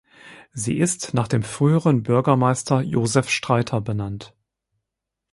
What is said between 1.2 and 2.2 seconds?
dem früheren